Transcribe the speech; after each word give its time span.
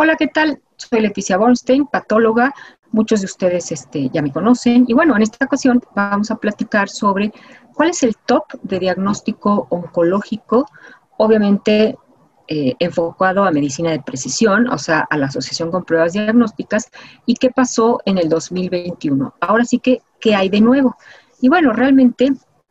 Hola, 0.00 0.14
¿qué 0.14 0.28
tal? 0.28 0.62
Soy 0.76 1.00
Leticia 1.00 1.36
Bornstein, 1.36 1.88
patóloga. 1.88 2.54
Muchos 2.92 3.20
de 3.20 3.24
ustedes 3.24 3.72
este, 3.72 4.08
ya 4.10 4.22
me 4.22 4.30
conocen. 4.30 4.84
Y 4.86 4.94
bueno, 4.94 5.16
en 5.16 5.22
esta 5.22 5.44
ocasión 5.44 5.82
vamos 5.92 6.30
a 6.30 6.36
platicar 6.36 6.88
sobre 6.88 7.32
cuál 7.74 7.90
es 7.90 8.04
el 8.04 8.14
top 8.14 8.44
de 8.62 8.78
diagnóstico 8.78 9.66
oncológico, 9.70 10.68
obviamente 11.16 11.98
eh, 12.46 12.74
enfocado 12.78 13.42
a 13.42 13.50
medicina 13.50 13.90
de 13.90 14.00
precisión, 14.00 14.68
o 14.68 14.78
sea, 14.78 15.00
a 15.10 15.16
la 15.16 15.26
asociación 15.26 15.72
con 15.72 15.82
pruebas 15.82 16.12
diagnósticas, 16.12 16.92
y 17.26 17.34
qué 17.34 17.50
pasó 17.50 18.00
en 18.04 18.18
el 18.18 18.28
2021. 18.28 19.34
Ahora 19.40 19.64
sí 19.64 19.80
que, 19.80 20.02
¿qué 20.20 20.36
hay 20.36 20.48
de 20.48 20.60
nuevo? 20.60 20.96
Y 21.40 21.48
bueno, 21.48 21.72
realmente 21.72 22.30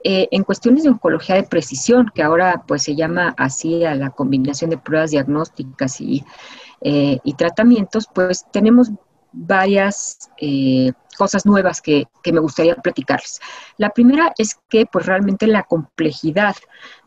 eh, 0.09 0.29
en 0.31 0.45
cuestiones 0.45 0.83
de 0.83 0.89
oncología 0.89 1.35
de 1.35 1.43
precisión, 1.43 2.09
que 2.15 2.23
ahora 2.23 2.63
pues 2.65 2.83
se 2.83 2.95
llama 2.95 3.35
así 3.37 3.83
a 3.83 3.93
la 3.93 4.09
combinación 4.11 4.69
de 4.69 4.77
pruebas 4.77 5.11
diagnósticas 5.11 5.99
y 5.99 6.23
eh, 6.79 7.19
y 7.25 7.33
tratamientos, 7.33 8.07
pues 8.13 8.45
tenemos 8.53 8.89
varias 9.33 10.31
eh, 10.39 10.93
cosas 11.17 11.45
nuevas 11.45 11.81
que, 11.81 12.07
me 12.31 12.39
gustaría 12.39 12.75
platicarles. 12.75 13.39
La 13.77 13.89
primera 13.89 14.33
es 14.37 14.59
que 14.69 14.85
pues 14.85 15.05
realmente 15.05 15.47
la 15.47 15.63
complejidad 15.63 16.55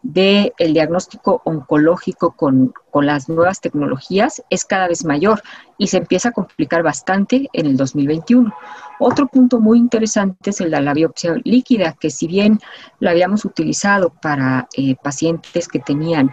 del 0.03 0.53
diagnóstico 0.59 1.43
oncológico 1.45 2.33
con, 2.33 2.73
con, 2.91 3.05
las 3.05 3.29
nuevas 3.29 3.61
tecnologías 3.61 4.43
es 4.49 4.65
cada 4.65 4.89
vez 4.89 5.05
mayor 5.05 5.43
y 5.77 5.89
se 5.89 5.99
empieza 5.99 6.31
a 6.31 6.33
complicar 6.33 6.83
bastante 6.83 7.49
en 7.53 7.67
el 7.67 7.77
2021. 7.77 8.53
Otro 8.99 9.27
punto 9.29 9.61
muy 9.61 9.79
interesante 9.79 10.51
es 10.51 10.61
el 10.61 10.71
de 10.71 10.81
la 10.81 10.95
biopsia 10.95 11.35
líquida, 11.45 11.93
que 11.99 12.11
si 12.11 12.27
bien 12.27 12.61
la 12.99 13.11
habíamos 13.11 13.45
utilizado 13.45 14.11
para 14.11 14.69
eh, 14.77 14.95
pacientes 15.03 15.69
que 15.69 15.81
tenían 15.81 16.31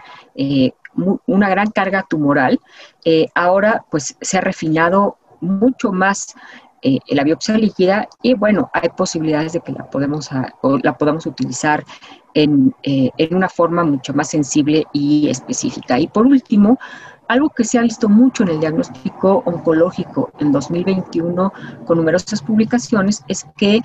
una 1.26 1.48
gran 1.48 1.70
carga 1.70 2.06
tumoral, 2.08 2.60
eh, 3.04 3.28
ahora 3.34 3.84
pues 3.90 4.16
se 4.20 4.38
ha 4.38 4.40
refinado 4.40 5.16
mucho 5.40 5.92
más 5.92 6.34
eh, 6.82 7.00
la 7.08 7.24
biopsia 7.24 7.58
líquida 7.58 8.08
y 8.22 8.34
bueno, 8.34 8.70
hay 8.72 8.88
posibilidades 8.90 9.52
de 9.52 9.60
que 9.60 9.72
la, 9.72 9.88
la 10.82 10.96
podamos 10.96 11.26
utilizar 11.26 11.84
en, 12.34 12.72
eh, 12.84 13.10
en, 13.18 13.34
una 13.34 13.48
forma 13.48 13.82
mucho 13.82 14.14
más 14.14 14.30
sensible 14.30 14.84
y 14.92 15.28
específica. 15.28 15.98
Y 15.98 16.06
por 16.06 16.26
último, 16.26 16.78
algo 17.26 17.50
que 17.50 17.64
se 17.64 17.78
ha 17.78 17.82
visto 17.82 18.08
mucho 18.08 18.44
en 18.44 18.50
el 18.50 18.60
diagnóstico 18.60 19.42
oncológico 19.44 20.30
en 20.38 20.52
2021 20.52 21.52
con 21.84 21.98
numerosas 21.98 22.42
publicaciones 22.42 23.24
es 23.26 23.44
que 23.56 23.80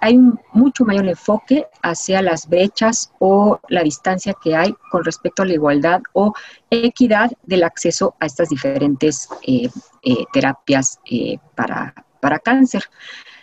hay 0.00 0.16
un 0.16 0.40
mucho 0.54 0.86
mayor 0.86 1.06
enfoque 1.08 1.66
hacia 1.82 2.22
las 2.22 2.48
brechas 2.48 3.12
o 3.18 3.60
la 3.68 3.82
distancia 3.82 4.34
que 4.42 4.56
hay 4.56 4.74
con 4.90 5.04
respecto 5.04 5.42
a 5.42 5.46
la 5.46 5.52
igualdad 5.52 6.00
o 6.14 6.32
equidad 6.70 7.30
del 7.42 7.64
acceso 7.64 8.14
a 8.18 8.24
estas 8.24 8.48
diferentes 8.48 9.28
eh, 9.46 9.68
terapias 10.32 10.98
para, 11.54 11.92
para 12.20 12.38
cáncer. 12.38 12.84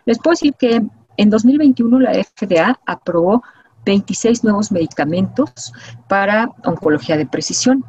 Les 0.05 0.19
puedo 0.19 0.33
decir 0.33 0.53
que 0.53 0.81
en 1.17 1.29
2021 1.29 1.99
la 1.99 2.13
FDA 2.13 2.79
aprobó 2.85 3.43
26 3.85 4.43
nuevos 4.43 4.71
medicamentos 4.71 5.73
para 6.07 6.51
oncología 6.63 7.17
de 7.17 7.25
precisión. 7.25 7.83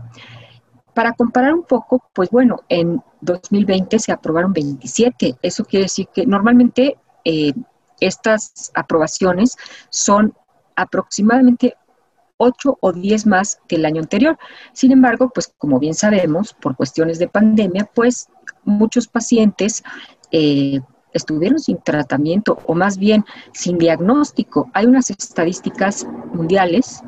Para 0.95 1.13
comparar 1.13 1.55
un 1.55 1.65
poco, 1.65 2.09
pues 2.13 2.31
bueno, 2.31 2.61
en 2.69 3.03
2020 3.21 3.99
se 3.99 4.13
aprobaron 4.13 4.53
27. 4.53 5.37
Eso 5.43 5.65
quiere 5.65 5.85
decir 5.85 6.09
que 6.13 6.27
normalmente 6.27 6.97
estas 8.01 8.71
aprobaciones 8.75 9.57
son 9.91 10.35
aproximadamente 10.77 11.77
8 12.37 12.79
o 12.81 12.93
10 12.93 13.27
más 13.27 13.61
que 13.67 13.77
el 13.77 13.85
año 13.85 14.01
anterior. 14.01 14.39
Sin 14.73 14.93
embargo, 14.93 15.31
pues 15.31 15.53
como 15.59 15.79
bien 15.81 15.95
sabemos, 15.95 16.55
por 16.55 16.77
cuestiones 16.77 17.19
de 17.19 17.29
pandemia, 17.29 17.91
pues 17.93 18.29
muchos 18.65 19.09
pacientes 19.09 19.83
eh, 20.31 20.81
estuvieron 21.13 21.59
sin 21.59 21.79
tratamiento 21.79 22.59
o 22.67 22.75
más 22.75 22.99
bien 22.99 23.25
sin 23.53 23.79
diagnóstico. 23.79 24.71
Hay 24.75 24.87
unas 24.87 25.11
estadísticas 25.11 26.07
mundiales 26.33 27.03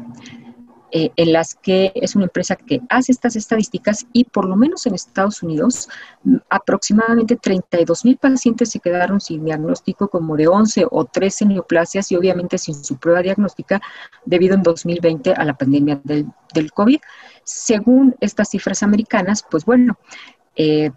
eh, 0.92 1.12
en 1.14 1.32
las 1.32 1.54
que 1.54 1.92
es 1.94 2.16
una 2.16 2.25
empresa 2.25 2.56
que 2.56 2.81
hace 2.88 3.12
estas 3.12 3.36
estadísticas 3.36 4.06
y 4.12 4.25
por 4.25 4.44
lo 4.44 4.56
menos 4.56 4.86
en 4.86 4.94
Estados 4.94 5.41
Unidos 5.41 5.88
mm, 6.25 6.38
aproximadamente 6.48 7.36
32 7.36 8.04
mil 8.04 8.16
pacientes 8.16 8.70
se 8.70 8.81
quedaron 8.81 9.20
sin 9.20 9.44
diagnóstico 9.44 10.08
como 10.08 10.37
de 10.37 10.48
11 10.48 10.87
o 10.91 11.04
13 11.04 11.47
neoplasias 11.47 12.10
y 12.10 12.16
obviamente 12.16 12.58
sin 12.58 12.75
su 12.75 12.97
prueba 12.97 13.22
diagnóstica 13.22 13.81
debido 14.25 14.56
en 14.56 14.64
2020 14.64 15.32
a 15.32 15.44
la 15.44 15.54
pandemia 15.54 16.00
del, 16.02 16.26
del 16.52 16.72
COVID. 16.72 16.98
Según 17.44 18.16
estas 18.20 18.48
cifras 18.48 18.82
americanas, 18.82 19.44
pues 19.48 19.64
bueno, 19.64 19.97
eh, 20.56 20.91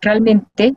realmente 0.00 0.76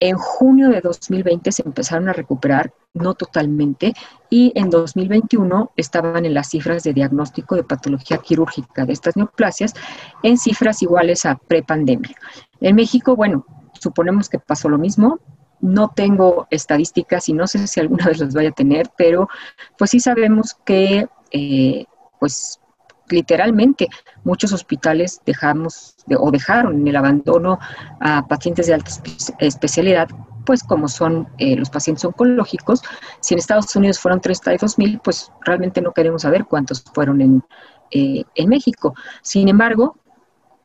en 0.00 0.16
junio 0.16 0.68
de 0.68 0.80
2020 0.80 1.52
se 1.52 1.62
empezaron 1.62 2.08
a 2.08 2.12
recuperar, 2.12 2.72
no 2.94 3.14
totalmente, 3.14 3.94
y 4.28 4.52
en 4.54 4.70
2021 4.70 5.72
estaban 5.76 6.24
en 6.24 6.34
las 6.34 6.50
cifras 6.50 6.82
de 6.82 6.92
diagnóstico 6.92 7.54
de 7.54 7.64
patología 7.64 8.18
quirúrgica 8.18 8.84
de 8.84 8.92
estas 8.92 9.16
neoplasias 9.16 9.74
en 10.22 10.38
cifras 10.38 10.82
iguales 10.82 11.24
a 11.24 11.36
prepandemia. 11.36 12.16
En 12.60 12.76
México, 12.76 13.16
bueno, 13.16 13.46
suponemos 13.80 14.28
que 14.28 14.38
pasó 14.38 14.68
lo 14.68 14.78
mismo. 14.78 15.20
No 15.60 15.92
tengo 15.94 16.46
estadísticas 16.50 17.28
y 17.28 17.32
no 17.32 17.46
sé 17.46 17.66
si 17.66 17.80
alguna 17.80 18.06
vez 18.06 18.18
las 18.18 18.34
vaya 18.34 18.50
a 18.50 18.52
tener, 18.52 18.90
pero 18.96 19.28
pues 19.78 19.90
sí 19.90 20.00
sabemos 20.00 20.54
que 20.64 21.08
eh, 21.30 21.86
pues 22.20 22.60
literalmente 23.08 23.88
muchos 24.24 24.52
hospitales 24.52 25.20
dejamos 25.24 25.96
o 26.18 26.30
dejaron 26.30 26.80
en 26.80 26.88
el 26.88 26.96
abandono 26.96 27.58
a 28.00 28.26
pacientes 28.26 28.66
de 28.66 28.74
alta 28.74 28.90
especialidad, 29.38 30.08
pues 30.44 30.62
como 30.62 30.88
son 30.88 31.28
eh, 31.38 31.56
los 31.56 31.70
pacientes 31.70 32.04
oncológicos. 32.04 32.82
Si 33.20 33.34
en 33.34 33.38
Estados 33.38 33.74
Unidos 33.76 33.98
fueron 33.98 34.20
32 34.20 34.78
mil, 34.78 35.00
pues 35.02 35.30
realmente 35.44 35.80
no 35.80 35.92
queremos 35.92 36.22
saber 36.22 36.44
cuántos 36.44 36.82
fueron 36.94 37.20
en, 37.20 37.44
eh, 37.90 38.24
en 38.34 38.48
México. 38.48 38.94
Sin 39.22 39.48
embargo, 39.48 39.96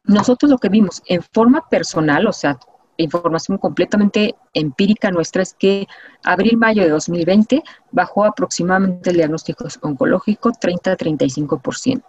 nosotros 0.04 0.50
lo 0.50 0.58
que 0.58 0.70
vimos 0.70 1.02
en 1.08 1.22
forma 1.22 1.68
personal, 1.70 2.28
o 2.28 2.34
sea, 2.34 2.58
información 2.98 3.58
completamente 3.58 4.36
empírica 4.54 5.12
nuestra 5.12 5.42
es 5.42 5.54
que 5.54 5.88
abril-mayo 6.24 6.84
de 6.84 6.90
2020 6.90 7.64
bajó 7.92 8.26
aproximadamente 8.26 9.10
el 9.10 9.18
diagnóstico 9.18 9.66
oncológico 9.82 10.52
30-35% 10.52 12.04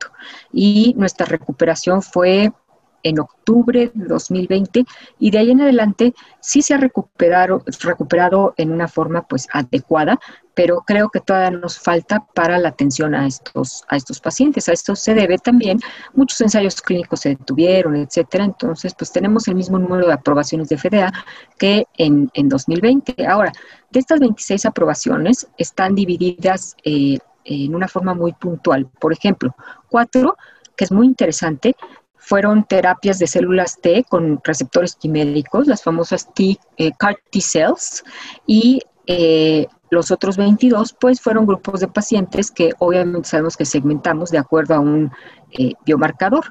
y 0.53 0.95
nuestra 0.97 1.27
recuperación 1.27 2.03
fue 2.03 2.53
en 3.03 3.19
octubre 3.21 3.91
de 3.93 4.05
2020 4.07 4.85
y 5.19 5.31
de 5.31 5.39
ahí 5.39 5.51
en 5.51 5.61
adelante 5.61 6.15
sí 6.41 6.63
se 6.63 6.75
ha 6.75 6.79
recuperado, 6.79 7.63
recuperado 7.81 8.55
en 8.57 8.71
una 8.71 8.89
forma 8.89 9.23
pues 9.23 9.49
adecuada, 9.53 10.19
pero 10.55 10.83
creo 10.87 11.09
que 11.09 11.21
todavía 11.21 11.59
nos 11.59 11.79
falta 11.79 12.27
para 12.35 12.59
la 12.59 12.69
atención 12.69 13.15
a 13.15 13.27
estos, 13.27 13.85
a 13.89 13.97
estos 13.97 14.21
pacientes. 14.21 14.69
A 14.69 14.73
esto 14.73 14.95
se 14.95 15.15
debe 15.15 15.39
también, 15.39 15.81
muchos 16.15 16.41
ensayos 16.41 16.81
clínicos 16.83 17.21
se 17.21 17.31
detuvieron, 17.31 17.97
etcétera, 17.97 18.45
entonces 18.45 18.95
pues 18.95 19.13
tenemos 19.13 19.49
el 19.49 19.55
mismo 19.55 19.79
número 19.79 20.07
de 20.07 20.13
aprobaciones 20.13 20.69
de 20.69 20.77
FDA 20.77 21.13
que 21.59 21.87
en, 21.97 22.31
en 22.35 22.49
2020. 22.49 23.27
Ahora, 23.27 23.53
de 23.91 24.01
estas 24.01 24.21
26 24.21 24.67
aprobaciones 24.67 25.47
están 25.59 25.95
divididas 25.95 26.77
eh, 26.85 27.19
en 27.45 27.75
una 27.75 27.89
forma 27.89 28.15
muy 28.15 28.33
puntual. 28.33 28.87
Por 29.01 29.13
ejemplo, 29.13 29.55
cuatro 29.89 30.37
que 30.77 30.85
es 30.85 30.93
muy 30.93 31.07
interesante, 31.07 31.77
fueron 32.25 32.65
terapias 32.65 33.19
de 33.19 33.27
células 33.27 33.79
T 33.81 34.05
con 34.09 34.41
receptores 34.45 34.95
quiméricos, 34.95 35.67
las 35.67 35.83
famosas 35.83 36.33
T, 36.33 36.57
eh, 36.77 36.93
CAR 36.97 37.19
T 37.31 37.41
cells, 37.41 38.05
y 38.47 38.81
eh, 39.09 39.67
los 39.91 40.13
otros 40.13 40.37
22, 40.37 40.95
pues 41.01 41.21
fueron 41.21 41.47
grupos 41.47 41.81
de 41.81 41.89
pacientes 41.89 42.53
que 42.53 42.71
obviamente 42.79 43.29
sabemos 43.29 43.57
que 43.57 43.65
segmentamos 43.65 44.31
de 44.31 44.39
acuerdo 44.39 44.75
a 44.75 44.81
un 44.81 45.11
eh, 45.51 45.73
biomarcador. 45.85 46.45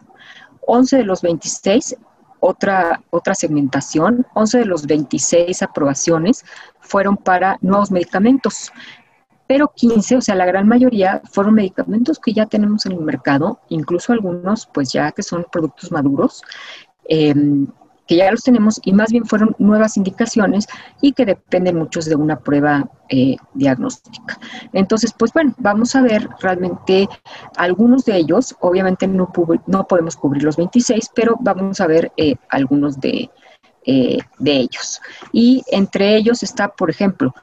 11 0.68 0.98
de 0.98 1.04
los 1.06 1.22
26, 1.22 1.96
otra, 2.42 3.02
otra 3.10 3.34
segmentación, 3.34 4.28
11 4.34 4.60
de 4.60 4.66
los 4.66 4.86
26 4.86 5.62
aprobaciones 5.64 6.44
fueron 6.82 7.16
para 7.16 7.58
nuevos 7.62 7.92
medicamentos 7.92 8.74
pero 9.52 9.74
15, 9.76 10.16
o 10.16 10.22
sea, 10.22 10.36
la 10.36 10.46
gran 10.46 10.66
mayoría 10.66 11.22
fueron 11.30 11.56
medicamentos 11.56 12.20
que 12.20 12.32
ya 12.32 12.46
tenemos 12.46 12.86
en 12.86 12.94
el 12.94 13.02
mercado, 13.02 13.60
incluso 13.68 14.14
algunos, 14.14 14.66
pues 14.74 14.94
ya 14.94 15.12
que 15.12 15.24
son 15.24 15.46
productos 15.52 15.92
maduros, 15.92 16.42
em, 17.10 17.68
que 18.08 18.16
ya 18.16 18.32
los 18.32 18.44
tenemos 18.44 18.80
y 18.86 18.94
más 18.94 19.12
bien 19.12 19.26
fueron 19.26 19.54
nuevas 19.60 19.98
indicaciones 19.98 20.68
y 21.02 21.12
que 21.12 21.26
dependen 21.26 21.76
muchos 21.76 22.06
de 22.06 22.16
una 22.16 22.40
prueba 22.40 22.90
eh, 23.10 23.36
diagnóstica. 23.54 24.40
Entonces, 24.72 25.14
pues 25.20 25.34
bueno, 25.34 25.54
vamos 25.58 25.98
a 25.98 26.02
ver 26.02 26.30
realmente 26.40 27.10
algunos 27.58 28.06
de 28.06 28.16
ellos, 28.16 28.56
obviamente 28.62 29.06
no, 29.06 29.34
no 29.68 29.86
podemos 29.86 30.16
cubrir 30.16 30.44
los 30.44 30.56
26, 30.56 31.10
pero 31.14 31.36
vamos 31.42 31.82
a 31.82 31.88
ver 31.88 32.14
eh, 32.16 32.36
algunos 32.48 33.02
de, 33.02 33.30
eh, 33.86 34.20
de 34.40 34.52
ellos. 34.54 35.02
Y 35.34 35.62
entre 35.74 36.16
ellos 36.16 36.42
está, 36.42 36.70
por 36.70 36.90
ejemplo, 36.90 37.34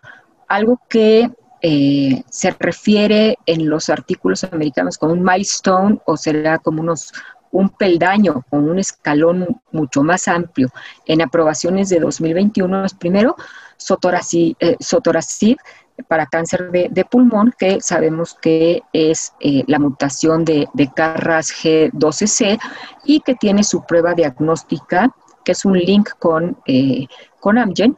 algo 0.49 0.81
que 0.89 1.31
eh, 1.61 2.23
se 2.31 2.51
refiere 2.59 3.39
en 3.47 3.69
los 3.69 3.89
artículos 3.89 4.45
americanos 4.45 4.97
como 4.97 5.13
un 5.13 5.23
milestone 5.23 5.99
o 6.05 6.17
será 6.17 6.59
como 6.59 6.83
unos 6.83 7.13
un 7.51 7.71
peldaño 7.71 8.45
o 8.51 8.59
un 8.59 8.79
escalón 8.79 9.61
mucho 9.73 10.03
más 10.03 10.29
amplio. 10.29 10.69
En 11.07 11.23
aprobaciones 11.23 11.89
de 11.89 11.99
2021 11.99 12.85
es 12.85 12.95
primero 12.95 13.37
sotoracid, 13.79 14.57
eh, 14.61 14.77
para 16.07 16.27
cáncer 16.27 16.71
de, 16.71 17.05
pulmón, 17.05 17.53
que 17.59 17.81
sabemos 17.81 18.37
que 18.41 18.83
es 18.93 19.33
eh, 19.41 19.65
la 19.67 19.81
mutación 19.81 20.45
de, 20.45 20.69
Carras 20.95 21.51
G12C 21.51 22.61
y 23.05 23.21
que 23.21 23.35
tiene 23.35 23.65
su 23.65 23.85
prueba 23.85 24.15
diagnóstica, 24.15 25.13
que 25.45 25.53
es 25.53 25.65
un 25.65 25.77
link 25.77 26.11
con, 26.19 26.57
con 27.41 27.59
Amgen, 27.59 27.97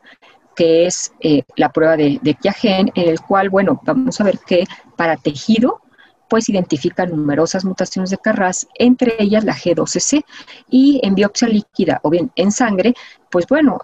que 0.61 0.85
es 0.85 1.15
eh, 1.21 1.43
la 1.57 1.71
prueba 1.71 1.97
de, 1.97 2.19
de 2.21 2.37
en 2.65 2.91
el 2.95 3.19
cual, 3.23 3.49
bueno, 3.49 3.81
vamos 3.83 4.21
a 4.21 4.25
ver 4.25 4.39
que 4.41 4.65
para 4.95 5.17
tejido, 5.17 5.81
pues 6.29 6.51
identifica 6.51 7.07
numerosas 7.07 7.65
mutaciones 7.65 8.11
de 8.11 8.19
Carras, 8.19 8.69
entre 8.75 9.15
ellas 9.19 9.43
la 9.45 9.55
G12C, 9.55 10.23
y 10.69 11.01
en 11.03 11.15
biopsia 11.15 11.49
líquida 11.49 11.99
o 12.03 12.11
bien 12.11 12.31
en 12.37 12.53
sangre, 12.53 12.93
pues 13.31 13.47
bueno, 13.49 13.79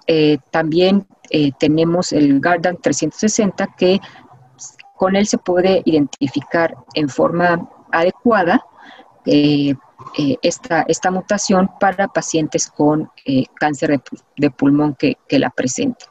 también 0.50 1.06
eh, 1.31 1.52
tenemos 1.58 2.12
el 2.12 2.40
Gardan 2.40 2.76
360 2.76 3.75
que 3.76 4.00
con 4.96 5.17
él 5.17 5.26
se 5.26 5.38
puede 5.38 5.82
identificar 5.84 6.75
en 6.94 7.08
forma 7.08 7.69
adecuada 7.93 8.64
eh, 9.25 9.75
eh, 10.19 10.37
esta, 10.43 10.82
esta, 10.88 11.11
mutación 11.11 11.70
para 11.81 12.08
pacientes 12.08 12.69
con 12.69 13.11
cáncer 13.58 14.00
de, 14.37 14.50
pulmón 14.50 14.94
que, 14.94 15.17
la 15.31 15.50
presenten. 15.50 16.08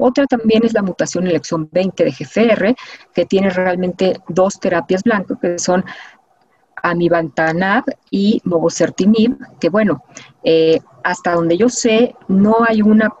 Otra 0.00 0.26
también 0.26 0.64
es 0.64 0.72
la 0.72 0.82
mutación 0.82 1.24
en 1.24 1.30
el 1.30 1.36
exón 1.36 1.68
20 1.70 2.04
de 2.04 2.10
GFR, 2.10 2.76
que 3.14 3.26
tiene 3.26 3.50
realmente 3.50 4.20
dos 4.28 4.58
terapias 4.58 5.02
blancas, 5.02 5.38
que 5.40 5.58
son 5.58 5.84
amivantanab 6.82 7.84
y 8.10 8.40
mobocertinib, 8.44 9.36
que 9.60 9.68
bueno, 9.68 10.02
hasta 11.04 11.34
donde 11.34 11.56
yo 11.58 11.68
sé, 11.68 12.14
no 12.28 12.64
hay 12.66 12.80
una 12.80 13.12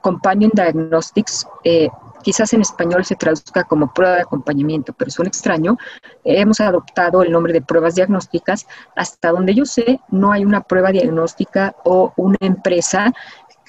Companion 0.00 0.50
Diagnostics, 0.54 1.46
eh, 1.64 1.88
quizás 2.22 2.52
en 2.52 2.60
español 2.60 3.04
se 3.04 3.16
traduzca 3.16 3.64
como 3.64 3.92
prueba 3.92 4.16
de 4.16 4.22
acompañamiento, 4.22 4.92
pero 4.92 5.10
suena 5.10 5.28
extraño. 5.28 5.76
hemos 6.24 6.60
adoptado 6.60 7.22
el 7.22 7.32
nombre 7.32 7.52
de 7.52 7.62
pruebas 7.62 7.94
diagnósticas. 7.94 8.66
Hasta 8.96 9.30
donde 9.30 9.54
yo 9.54 9.64
sé, 9.64 10.00
no 10.08 10.32
hay 10.32 10.44
una 10.44 10.62
prueba 10.62 10.90
diagnóstica 10.90 11.74
o 11.84 12.12
una 12.16 12.38
empresa 12.40 13.12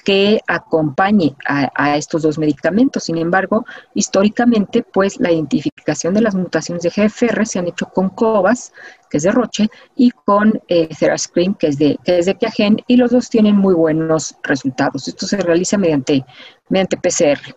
que 0.04 0.40
acompañe 0.46 1.34
a, 1.46 1.96
estos 1.96 2.22
dos 2.22 2.38
medicamentos. 2.38 3.04
Sin 3.04 3.18
embargo, 3.18 3.64
históricamente, 3.94 4.82
pues 4.82 5.20
la 5.20 5.30
identificación 5.30 6.14
de 6.14 6.22
las 6.22 6.34
mutaciones 6.34 6.82
de 6.82 6.90
GFR 6.90 7.46
se 7.46 7.58
han 7.58 7.68
hecho 7.68 7.86
con 7.86 8.08
COVAS, 8.10 8.72
que 9.08 9.18
es 9.18 9.22
de 9.22 9.32
Roche, 9.32 9.68
y 9.96 10.10
con 10.10 10.60
eh, 10.68 10.88
que 10.88 11.66
es 11.66 11.78
de, 11.78 11.98
que 12.04 12.18
es 12.18 12.26
de 12.26 12.34
Piagen, 12.34 12.78
y 12.86 12.96
los 12.96 13.10
dos 13.10 13.28
tienen 13.28 13.56
muy 13.56 13.74
buenos 13.74 14.36
resultados. 14.42 15.08
Esto 15.08 15.26
se 15.26 15.36
realiza 15.38 15.76
mediante, 15.76 16.24
mediante 16.68 16.96
PCR. 16.96 17.54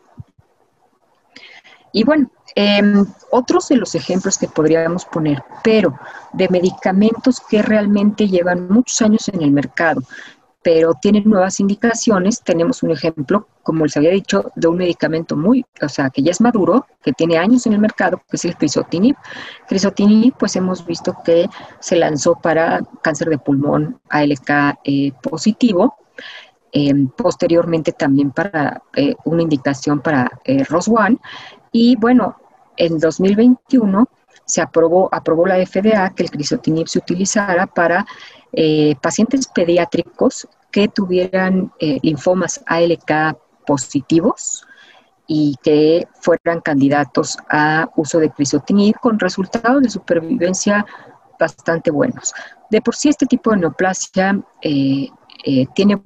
Y 1.91 2.03
bueno, 2.03 2.29
em, 2.55 3.05
otros 3.31 3.69
de 3.69 3.77
los 3.77 3.93
ejemplos 3.93 4.37
que 4.37 4.47
podríamos 4.47 5.05
poner, 5.05 5.43
pero 5.63 5.97
de 6.33 6.49
medicamentos 6.49 7.39
que 7.39 7.61
realmente 7.61 8.27
llevan 8.27 8.67
muchos 8.67 9.01
años 9.03 9.29
en 9.29 9.43
el 9.43 9.51
mercado, 9.51 10.01
pero 10.63 10.93
tienen 10.93 11.23
nuevas 11.25 11.59
indicaciones. 11.59 12.41
Tenemos 12.41 12.81
un 12.83 12.91
ejemplo, 12.91 13.47
como 13.61 13.83
les 13.83 13.97
había 13.97 14.11
dicho, 14.11 14.51
de 14.55 14.67
un 14.67 14.77
medicamento 14.77 15.35
muy, 15.35 15.65
o 15.81 15.89
sea, 15.89 16.09
que 16.09 16.23
ya 16.23 16.31
es 16.31 16.41
maduro, 16.41 16.87
que 17.03 17.11
tiene 17.11 17.37
años 17.37 17.65
en 17.67 17.73
el 17.73 17.79
mercado, 17.79 18.21
que 18.29 18.37
es 18.37 18.45
el 18.45 18.55
crisotinib. 18.55 19.15
Crisotinib, 19.67 20.33
pues 20.37 20.55
hemos 20.55 20.85
visto 20.85 21.15
que 21.23 21.49
se 21.79 21.97
lanzó 21.97 22.35
para 22.35 22.81
cáncer 23.01 23.29
de 23.29 23.37
pulmón 23.37 23.99
ALK 24.09 24.79
eh, 24.85 25.11
positivo. 25.21 25.97
Em, 26.75 27.07
posteriormente 27.07 27.91
también 27.91 28.31
para 28.31 28.81
eh, 28.95 29.13
una 29.25 29.43
indicación 29.43 29.99
para 29.99 30.31
eh, 30.43 30.63
ROS1. 30.63 31.19
Y 31.71 31.95
bueno, 31.97 32.37
en 32.77 32.97
2021 32.97 34.07
se 34.45 34.61
aprobó, 34.61 35.07
aprobó 35.11 35.45
la 35.45 35.63
FDA 35.63 36.09
que 36.15 36.23
el 36.23 36.31
crisotinib 36.31 36.87
se 36.87 36.97
utilizara 36.97 37.67
para 37.67 38.07
eh, 38.53 38.95
pacientes 39.01 39.47
pediátricos 39.47 40.47
que 40.71 40.87
tuvieran 40.87 41.71
eh, 41.79 41.99
linfomas 42.03 42.63
ALK 42.67 43.37
positivos 43.65 44.65
y 45.25 45.55
que 45.63 46.07
fueran 46.21 46.61
candidatos 46.61 47.37
a 47.49 47.89
uso 47.95 48.19
de 48.19 48.29
crisotinib 48.29 48.99
con 48.99 49.19
resultados 49.19 49.81
de 49.81 49.89
supervivencia 49.89 50.85
bastante 51.39 51.89
buenos. 51.89 52.33
De 52.69 52.81
por 52.81 52.95
sí 52.95 53.09
este 53.09 53.25
tipo 53.25 53.51
de 53.51 53.57
neoplasia 53.57 54.39
eh, 54.61 55.09
tiene 55.73 55.99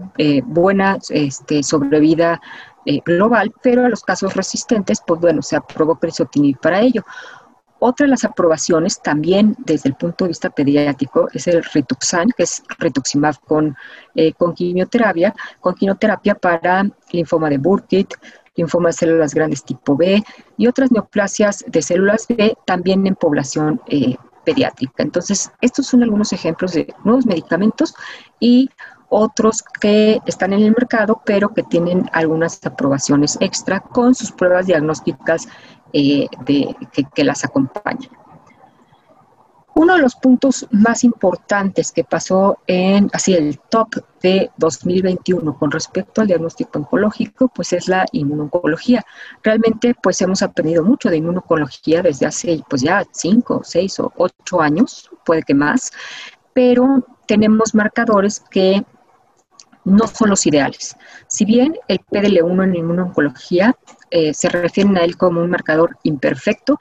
buena 0.46 0.98
este, 1.10 1.64
sobrevida 1.64 2.42
global, 3.06 3.54
pero 3.62 3.86
a 3.86 3.90
los 3.90 4.02
casos 4.04 4.34
resistentes, 4.34 5.02
pues 5.06 5.20
bueno, 5.20 5.42
se 5.42 5.58
aprobó 5.58 6.00
crisotinib 6.00 6.58
para 6.60 6.80
ello. 6.80 7.04
Otra 7.80 8.06
de 8.06 8.12
las 8.12 8.24
aprobaciones 8.26 9.02
también 9.02 9.56
desde 9.60 9.90
el 9.90 9.96
punto 9.96 10.26
de 10.26 10.30
vista 10.30 10.50
pediátrico 10.50 11.28
es 11.34 11.48
el 11.48 11.64
Rituxan, 11.64 12.30
que 12.36 12.44
es 12.44 12.64
rituximab 12.80 13.40
con, 13.42 13.76
eh, 14.16 14.34
con 14.34 14.54
quimioterapia, 14.54 15.34
con 15.60 15.76
quimioterapia 15.76 16.36
para 16.36 16.90
linfoma 17.12 17.50
de 17.50 17.58
Burkitt, 17.58 18.14
linfoma 18.56 18.90
de 18.90 18.94
células 18.94 19.34
grandes 19.34 19.64
tipo 19.64 19.96
B 19.96 20.24
y 20.58 20.68
otras 20.68 20.92
neoplasias 20.92 21.64
de 21.68 21.82
células 21.82 22.28
B 22.28 22.58
también 22.66 23.06
en 23.06 23.16
población 23.16 23.80
eh, 23.88 24.16
pediátrica. 24.44 25.04
Entonces, 25.04 25.52
estos 25.62 25.88
son 25.88 26.04
algunos 26.04 26.34
ejemplos 26.34 26.74
de 26.74 26.94
nuevos 27.04 27.26
medicamentos 27.26 27.94
y 28.40 28.70
otros 29.10 29.64
que 29.80 30.20
están 30.26 30.54
en 30.54 30.64
el 30.64 30.72
mercado, 30.72 31.22
pero 31.26 31.54
que 31.54 31.64
tienen 31.64 32.10
algunas 32.12 32.66
aprobaciones 32.66 33.38
extra 33.40 33.80
con 33.80 34.16
sus 34.16 34.32
pruebas 34.32 34.66
diagnósticas 34.66 35.48
eh, 35.94 36.28
de, 36.46 36.76
que, 37.14 37.24
las 37.24 37.44
acompañan. 37.44 38.10
Uno 39.76 39.94
de 39.94 40.02
los 40.02 40.16
puntos 40.16 40.68
más 40.72 41.04
importantes 41.04 41.92
que 41.92 42.04
pasó 42.04 42.58
en 42.66 43.12
así 43.14 43.36
el 43.36 43.60
top 43.70 43.96
de 44.24 44.50
2021 44.58 45.56
con 45.56 45.70
respecto 45.70 46.22
al 46.22 46.28
diagnóstico 46.28 46.80
oncológico, 46.80 47.48
pues 47.50 47.74
es 47.74 47.88
la 47.88 48.06
inmunoncología. 48.12 49.06
Realmente, 49.44 49.94
pues 50.02 50.20
hemos 50.22 50.42
aprendido 50.42 50.84
mucho 50.84 51.10
de 51.10 51.18
inmunoncología 51.18 52.02
desde 52.02 52.26
hace, 52.26 52.64
pues 52.68 52.82
ya 52.82 53.06
cinco, 53.12 53.62
seis 53.64 54.00
o 54.00 54.12
ocho 54.18 54.62
años, 54.62 55.12
puede 55.24 55.44
que 55.44 55.54
más, 55.54 55.92
pero 56.54 57.06
tenemos 57.28 57.76
marcadores 57.76 58.40
que 58.50 58.84
no 59.88 60.08
son 60.08 60.32
los 60.32 60.46
ideales. 60.46 60.96
Si 61.28 61.46
bien 61.46 61.78
el 61.88 62.00
PDL1 62.00 62.64
en 62.64 62.76
inmunoncología 62.76 63.76
eh, 64.12 64.34
se 64.34 64.50
refieren 64.50 64.98
a 64.98 65.04
él 65.04 65.18
como 65.18 65.42
un 65.42 65.50
marcador 65.50 65.98
imperfecto, 66.04 66.80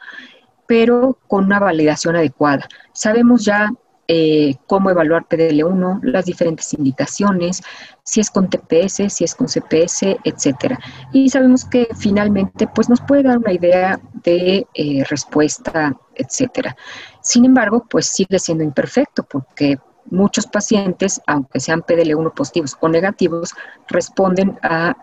pero 0.66 1.18
con 1.28 1.44
una 1.44 1.60
validación 1.60 2.16
adecuada. 2.16 2.66
Sabemos 2.92 3.44
ya 3.44 3.70
eh, 4.08 4.54
cómo 4.68 4.90
evaluar 4.90 5.26
PDL1, 5.28 6.00
las 6.02 6.26
diferentes 6.26 6.72
indicaciones, 6.74 7.62
si 8.04 8.20
es 8.20 8.30
con 8.30 8.48
TPS, 8.48 9.12
si 9.12 9.24
es 9.24 9.34
con 9.34 9.48
CPS, 9.48 10.16
etcétera. 10.22 10.78
Y 11.12 11.28
sabemos 11.28 11.64
que 11.64 11.88
finalmente 11.98 12.68
pues, 12.68 12.88
nos 12.88 13.00
puede 13.00 13.24
dar 13.24 13.38
una 13.38 13.52
idea 13.52 14.00
de 14.22 14.64
eh, 14.74 15.04
respuesta, 15.08 15.96
etcétera. 16.14 16.76
Sin 17.20 17.44
embargo, 17.44 17.84
pues 17.90 18.06
sigue 18.06 18.38
siendo 18.38 18.62
imperfecto 18.62 19.24
porque 19.24 19.78
muchos 20.10 20.46
pacientes, 20.46 21.20
aunque 21.26 21.58
sean 21.58 21.82
PDL1 21.82 22.32
positivos 22.32 22.76
o 22.80 22.88
negativos, 22.88 23.54
responden 23.88 24.56
a, 24.62 24.96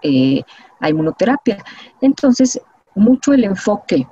a 0.84 0.90
inmunoterapia. 0.90 1.58
Entonces, 2.02 2.62
mucho 2.94 3.34
el 3.34 3.46
enfoque 3.46 4.06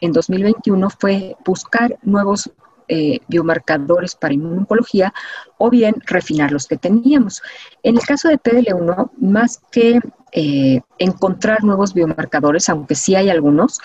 en 0.00 0.12
2021 0.12 0.88
fue 0.90 1.36
buscar 1.44 1.98
nuevos 2.02 2.50
eh, 2.88 3.18
biomarcadores 3.26 4.14
para 4.14 4.34
inmunología 4.34 5.12
o 5.58 5.70
bien 5.70 5.96
refinar 6.06 6.52
los 6.52 6.66
que 6.66 6.76
teníamos. 6.76 7.42
En 7.82 7.96
el 7.96 8.02
caso 8.02 8.28
de 8.28 8.38
PDL1, 8.38 9.10
más 9.18 9.60
que 9.70 10.00
eh, 10.32 10.80
encontrar 10.98 11.64
nuevos 11.64 11.94
biomarcadores, 11.94 12.68
aunque 12.68 12.94
sí 12.94 13.16
hay 13.16 13.28
algunos, 13.28 13.80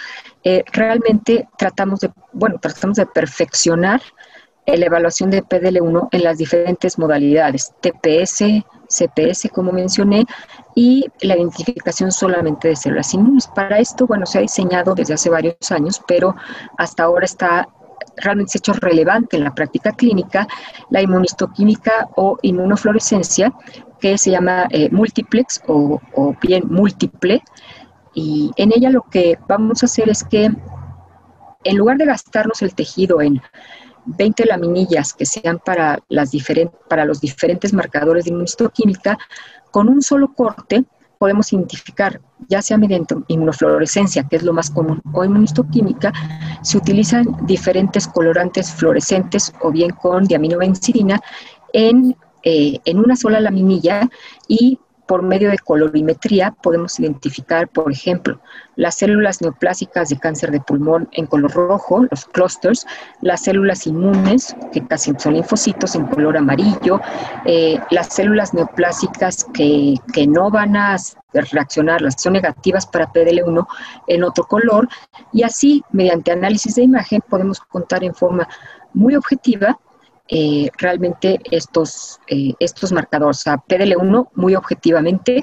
realmente 0.72 1.48
tratamos 1.58 2.02
de, 2.02 2.12
bueno, 2.34 2.58
tratamos 2.60 2.98
de 2.98 3.06
perfeccionar 3.08 4.02
la 4.78 4.86
evaluación 4.86 5.30
de 5.30 5.44
PDL1 5.44 6.10
en 6.12 6.24
las 6.24 6.38
diferentes 6.38 6.98
modalidades, 6.98 7.74
TPS, 7.82 8.64
CPS, 8.92 9.50
como 9.50 9.72
mencioné, 9.72 10.26
y 10.76 11.06
la 11.22 11.36
identificación 11.36 12.12
solamente 12.12 12.68
de 12.68 12.76
células 12.76 13.14
inmunes. 13.14 13.48
Para 13.48 13.80
esto, 13.80 14.06
bueno, 14.06 14.26
se 14.26 14.38
ha 14.38 14.42
diseñado 14.42 14.94
desde 14.94 15.14
hace 15.14 15.30
varios 15.30 15.72
años, 15.72 16.02
pero 16.08 16.36
hasta 16.78 17.04
ahora 17.04 17.26
está 17.26 17.68
realmente 18.18 18.58
hecho 18.58 18.74
relevante 18.74 19.38
en 19.38 19.44
la 19.44 19.54
práctica 19.54 19.92
clínica 19.92 20.48
la 20.90 21.02
inmunistoquímica 21.02 22.10
o 22.16 22.38
inmunofluorescencia, 22.42 23.54
que 24.00 24.18
se 24.18 24.32
llama 24.32 24.68
eh, 24.72 24.90
multiplex 24.92 25.62
o, 25.68 26.00
o 26.16 26.36
bien 26.42 26.64
múltiple, 26.68 27.44
y 28.14 28.52
en 28.58 28.72
ella 28.74 28.90
lo 28.90 29.04
que 29.04 29.38
vamos 29.48 29.84
a 29.84 29.86
hacer 29.86 30.10
es 30.10 30.24
que 30.24 30.52
en 31.64 31.78
lugar 31.78 31.98
de 31.98 32.06
gastarnos 32.06 32.62
el 32.62 32.74
tejido 32.74 33.22
en 33.22 33.42
20 34.06 34.46
laminillas 34.46 35.14
que 35.14 35.26
sean 35.26 35.60
para, 35.60 36.00
las 36.10 36.32
para 36.88 37.06
los 37.06 37.22
diferentes 37.22 37.74
marcadores 37.74 38.26
de 38.26 38.32
inmunohistoquímica, 38.32 39.18
con 39.72 39.90
un 39.90 40.02
solo 40.02 40.34
corte 40.34 40.84
podemos 41.22 41.54
identificar, 41.54 42.20
ya 42.48 42.64
sea 42.64 42.80
mediante 42.80 43.14
inmunofluorescencia, 43.28 44.28
que 44.28 44.38
es 44.38 44.44
lo 44.44 44.54
más 44.54 44.72
común, 44.72 45.04
o 45.14 45.24
inmunistoquímica, 45.24 46.12
se 46.64 46.80
utilizan 46.80 47.46
diferentes 47.46 48.08
colorantes 48.08 48.72
fluorescentes 48.74 49.54
o 49.62 49.70
bien 49.70 49.92
con 49.92 50.26
diaminobencidina 50.26 51.22
en, 51.74 52.16
eh, 52.42 52.80
en 52.86 52.98
una 52.98 53.16
sola 53.16 53.40
laminilla 53.40 54.10
y 54.48 54.80
por 55.12 55.24
medio 55.24 55.52
de 55.52 55.58
colorimetría 55.58 56.52
podemos 56.64 56.98
identificar, 56.98 57.68
por 57.68 57.92
ejemplo, 57.92 58.40
las 58.78 58.96
células 58.96 59.42
neoplásicas 59.42 60.08
de 60.08 60.18
cáncer 60.18 60.52
de 60.52 60.62
pulmón 60.62 61.10
en 61.12 61.26
color 61.26 61.52
rojo, 61.52 62.06
los 62.10 62.24
clusters, 62.28 62.88
las 63.20 63.44
células 63.44 63.86
inmunes, 63.88 64.56
que 64.72 64.88
casi 64.88 65.12
son 65.18 65.34
linfocitos 65.34 65.96
en 65.96 66.06
color 66.06 66.38
amarillo, 66.38 67.02
eh, 67.44 67.78
las 67.90 68.08
células 68.08 68.54
neoplásicas 68.54 69.44
que, 69.54 69.96
que 70.14 70.28
no 70.28 70.50
van 70.50 70.78
a 70.78 70.96
reaccionar, 71.34 72.02
las 72.02 72.16
son 72.18 72.32
negativas 72.32 72.88
para 72.88 73.12
PDL1 73.12 73.68
en 74.08 74.24
otro 74.24 74.46
color, 74.46 74.88
y 75.34 75.44
así, 75.44 75.84
mediante 75.92 76.32
análisis 76.32 76.76
de 76.76 76.84
imagen, 76.84 77.20
podemos 77.30 77.60
contar 77.60 78.06
en 78.06 78.16
forma 78.16 78.48
muy 78.94 79.18
objetiva 79.18 79.78
eh, 80.28 80.70
realmente 80.78 81.40
estos, 81.52 82.20
eh, 82.28 82.54
estos 82.60 82.92
marcadores. 82.92 83.46
O 83.48 83.52
PDL1 83.52 84.30
muy 84.36 84.56
objetivamente 84.56 85.42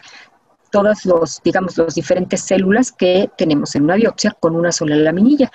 todas 0.71 1.07
los, 1.07 1.41
digamos, 1.43 1.79
las 1.79 1.95
diferentes 1.95 2.43
células 2.43 2.93
que 2.93 3.31
tenemos 3.39 3.75
en 3.75 3.85
una 3.85 3.97
biopsia 3.97 4.37
con 4.39 4.55
una 4.55 4.73
sola 4.73 4.97
laminilla. 4.97 5.51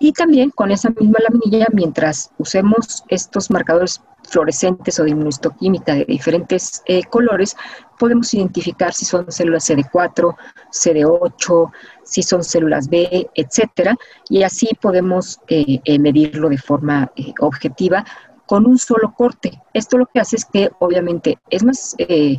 Y 0.00 0.12
también 0.12 0.50
con 0.50 0.70
esa 0.70 0.90
misma 0.90 1.18
laminilla, 1.28 1.66
mientras 1.72 2.30
usemos 2.38 3.04
estos 3.08 3.50
marcadores 3.50 4.02
fluorescentes 4.28 4.98
o 4.98 5.04
de 5.04 5.10
inmunohistoquímica 5.10 5.94
de 5.94 6.04
diferentes 6.04 6.82
eh, 6.86 7.04
colores, 7.04 7.56
podemos 7.96 8.34
identificar 8.34 8.92
si 8.92 9.04
son 9.04 9.30
células 9.30 9.70
CD4, 9.70 10.36
CD8, 10.72 11.72
si 12.02 12.22
son 12.22 12.42
células 12.42 12.88
B, 12.88 13.30
etcétera, 13.34 13.96
y 14.28 14.42
así 14.42 14.68
podemos 14.80 15.40
medirlo 15.86 16.48
de 16.48 16.58
forma 16.58 17.10
objetiva 17.40 18.04
con 18.46 18.66
un 18.66 18.78
solo 18.78 19.12
corte. 19.14 19.60
Esto 19.72 19.98
lo 19.98 20.06
que 20.06 20.20
hace 20.20 20.36
es 20.36 20.44
que 20.44 20.70
obviamente 20.78 21.38
es 21.50 21.64
más, 21.64 21.94
eh, 21.98 22.38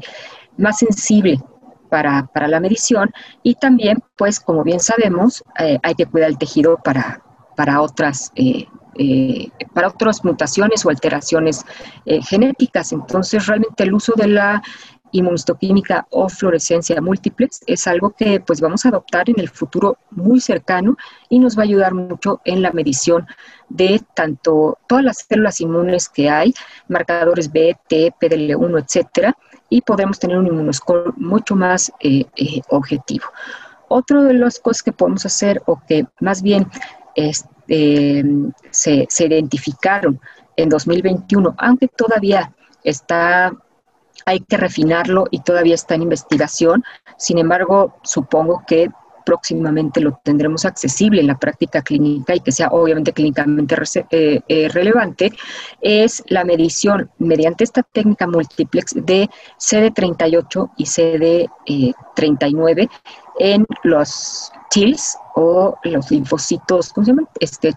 más 0.57 0.79
sensible 0.79 1.41
para, 1.89 2.29
la 2.47 2.59
medición 2.59 3.11
y 3.43 3.55
también, 3.55 4.03
pues 4.17 4.39
como 4.39 4.63
bien 4.63 4.79
sabemos, 4.79 5.43
eh, 5.59 5.79
hay 5.83 5.95
que 5.95 6.05
cuidar 6.05 6.29
el 6.29 6.37
tejido 6.37 6.77
para, 6.83 7.21
para 7.55 7.81
otras... 7.81 8.31
Eh, 8.35 8.67
para 9.75 9.89
otras 9.89 10.25
mutaciones 10.25 10.83
o 10.83 10.89
alteraciones 10.89 11.63
genéticas. 12.27 12.91
Entonces, 12.91 13.45
realmente 13.45 13.83
el 13.83 13.93
uso 13.93 14.13
de 14.15 14.27
la 14.27 14.63
inmunistoquímica 15.19 16.07
o 16.09 16.29
fluorescencia 16.29 17.01
múltiples 17.01 17.61
es 17.67 17.87
algo 17.87 18.11
que 18.11 18.39
pues 18.39 18.61
vamos 18.61 18.85
a 18.85 18.89
adoptar 18.89 19.29
en 19.29 19.39
el 19.39 19.49
futuro 19.49 19.97
muy 20.11 20.39
cercano 20.39 20.97
y 21.29 21.39
nos 21.39 21.57
va 21.57 21.61
a 21.61 21.65
ayudar 21.65 21.93
mucho 21.93 22.41
en 22.45 22.61
la 22.61 22.71
medición 22.71 23.27
de 23.69 24.01
tanto 24.13 24.77
todas 24.87 25.03
las 25.03 25.25
células 25.27 25.59
inmunes 25.61 26.09
que 26.09 26.29
hay, 26.29 26.53
marcadores 26.87 27.51
B, 27.51 27.75
T, 27.87 28.13
PDL1, 28.19 28.83
etcétera, 28.83 29.35
y 29.69 29.81
podemos 29.81 30.19
tener 30.19 30.37
un 30.37 30.47
inmunoscore 30.47 31.11
mucho 31.17 31.55
más 31.55 31.91
eh, 31.99 32.25
eh, 32.35 32.61
objetivo. 32.69 33.25
Otro 33.89 34.23
de 34.23 34.33
las 34.33 34.59
cosas 34.59 34.83
que 34.83 34.91
podemos 34.91 35.25
hacer 35.25 35.61
o 35.65 35.81
que 35.87 36.05
más 36.19 36.41
bien 36.41 36.67
este, 37.15 38.23
se, 38.71 39.05
se 39.09 39.25
identificaron 39.25 40.19
en 40.55 40.69
2021, 40.69 41.55
aunque 41.57 41.87
todavía 41.87 42.53
está 42.83 43.53
hay 44.27 44.41
que 44.41 44.57
refinarlo 44.57 45.25
y 45.31 45.39
todavía 45.39 45.73
está 45.73 45.95
en 45.95 46.01
investigación. 46.01 46.83
Sin 47.17 47.37
embargo, 47.37 47.95
supongo 48.03 48.61
que 48.67 48.89
próximamente 49.25 50.01
lo 50.01 50.19
tendremos 50.21 50.65
accesible 50.65 51.21
en 51.21 51.27
la 51.27 51.37
práctica 51.37 51.81
clínica 51.81 52.35
y 52.35 52.41
que 52.41 52.51
sea 52.51 52.67
obviamente 52.71 53.13
clínicamente 53.13 53.77
eh, 54.11 54.41
eh, 54.47 54.69
relevante, 54.69 55.31
es 55.81 56.23
la 56.27 56.43
medición 56.43 57.09
mediante 57.19 57.63
esta 57.63 57.83
técnica 57.83 58.27
multiplex 58.27 58.95
de 58.95 59.29
CD38 59.59 60.71
y 60.77 60.85
CD39 60.85 62.89
en 63.39 63.65
los 63.83 64.51
TILs 64.69 65.17
o 65.35 65.77
los 65.83 66.11
linfocitos, 66.11 66.91
¿cómo 66.91 67.05
se 67.05 67.11
llama? 67.11 67.29
Este, 67.39 67.73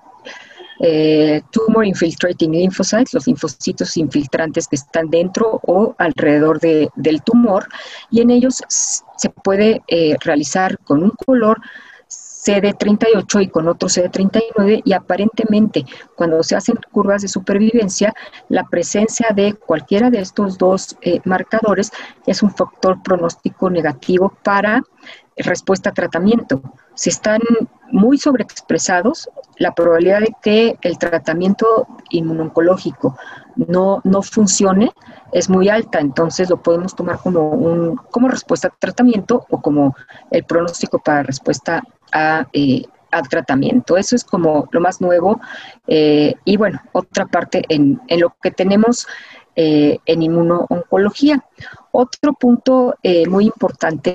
eh, 0.80 1.42
tumor 1.50 1.84
infiltrating 1.84 2.52
lymphocytes, 2.52 3.12
los 3.12 3.26
linfocitos 3.26 3.96
infiltrantes 3.98 4.66
que 4.66 4.76
están 4.76 5.10
dentro 5.10 5.60
o 5.62 5.94
alrededor 5.98 6.58
del 6.58 7.22
tumor, 7.22 7.68
y 8.10 8.22
en 8.22 8.30
ellos 8.30 8.62
se 8.68 9.30
puede 9.30 9.82
eh, 9.88 10.16
realizar 10.20 10.78
con 10.78 11.02
un 11.02 11.10
color 11.10 11.60
CD38 12.08 13.42
y 13.42 13.48
con 13.48 13.68
otro 13.68 13.88
CD39 13.88 14.80
y 14.84 14.92
aparentemente 14.94 15.84
cuando 16.16 16.42
se 16.42 16.56
hacen 16.56 16.78
curvas 16.90 17.20
de 17.20 17.28
supervivencia, 17.28 18.14
la 18.48 18.64
presencia 18.64 19.28
de 19.34 19.52
cualquiera 19.52 20.08
de 20.08 20.20
estos 20.20 20.56
dos 20.56 20.96
eh, 21.02 21.20
marcadores 21.24 21.92
es 22.26 22.42
un 22.42 22.50
factor 22.50 23.02
pronóstico 23.02 23.68
negativo 23.68 24.32
para 24.42 24.82
respuesta 25.36 25.90
a 25.90 25.94
tratamiento. 25.94 26.62
Si 26.94 27.10
están 27.10 27.40
muy 27.92 28.18
sobreexpresados, 28.18 29.28
la 29.56 29.74
probabilidad 29.74 30.20
de 30.20 30.34
que 30.42 30.78
el 30.82 30.98
tratamiento 30.98 31.86
inmunológico 32.10 33.16
no, 33.56 34.00
no 34.04 34.22
funcione 34.22 34.92
es 35.32 35.48
muy 35.48 35.68
alta, 35.68 36.00
entonces 36.00 36.50
lo 36.50 36.62
podemos 36.62 36.94
tomar 36.94 37.18
como, 37.18 37.50
un, 37.50 37.96
como 38.10 38.28
respuesta 38.28 38.68
a 38.68 38.74
tratamiento 38.78 39.46
o 39.50 39.60
como 39.60 39.94
el 40.30 40.44
pronóstico 40.44 40.98
para 40.98 41.22
respuesta 41.22 41.82
a, 42.12 42.46
eh, 42.52 42.82
tratamiento. 43.28 43.96
Eso 43.96 44.14
es 44.14 44.24
como 44.24 44.68
lo 44.70 44.80
más 44.80 45.00
nuevo. 45.00 45.40
Eh, 45.88 46.34
y 46.44 46.56
bueno, 46.56 46.80
otra 46.92 47.26
parte 47.26 47.64
en, 47.68 48.00
en 48.06 48.20
lo 48.20 48.34
que 48.40 48.52
tenemos 48.52 49.06
eh, 49.56 49.98
en 50.06 50.22
inmunooncología. 50.22 51.44
Otro 51.90 52.32
punto 52.34 52.94
muy 53.28 53.46
importante 53.46 54.14